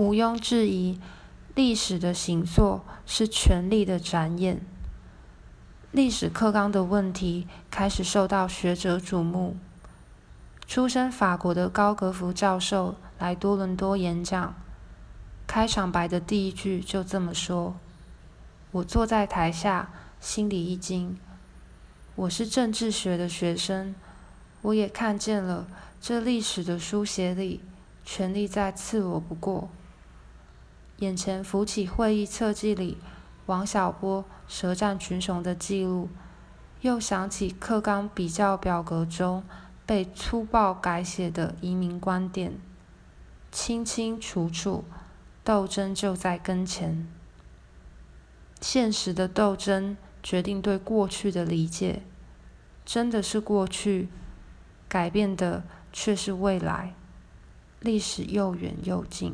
[0.00, 0.98] 毋庸置疑，
[1.54, 4.64] 历史的形塑是权力的展演。
[5.92, 9.58] 历史课纲的问题开始受到学者瞩目。
[10.66, 14.54] 出身法国的高格福教授来多伦多演讲，
[15.46, 17.76] 开场白的第一句就这么说
[18.72, 21.18] ：“我坐在台下，心里一惊。
[22.14, 23.94] 我是政治学的学生，
[24.62, 25.68] 我也看见了
[26.00, 27.60] 这历史的书写里，
[28.02, 29.68] 权力再刺我不过。”
[31.00, 32.98] 眼前浮起会议册记里
[33.46, 36.08] 王小波舌战群雄的记录，
[36.82, 39.42] 又想起课纲比较表格中
[39.84, 42.60] 被粗暴改写的移民观点，
[43.50, 44.84] 清清楚楚，
[45.42, 47.06] 斗争就在跟前。
[48.60, 52.02] 现实的斗争决定对过去的理解，
[52.84, 54.08] 真的是过去，
[54.86, 56.94] 改变的却是未来，
[57.80, 59.28] 历史又远又近。